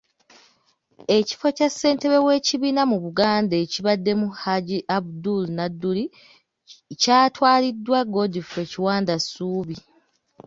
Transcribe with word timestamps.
Ekifo 1.17 1.47
kya 1.57 1.69
Ssentebbe 1.71 2.17
w’ekibiina 2.27 2.81
mu 2.91 2.97
Buganda 3.03 3.55
ekibaddemu 3.63 4.27
Hajji 4.41 4.77
Abdul 4.97 5.43
Nadduli, 5.57 6.05
kyatwaliddwa 7.01 7.99
Godfrey 8.13 8.67
Kiwanda 8.71 9.13
Ssuubi. 9.23 9.75